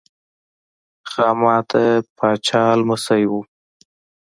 خاما 1.11 1.55
د 1.69 1.71
پاچا 2.17 2.63
لمسی 2.79 3.23
و. 3.29 3.31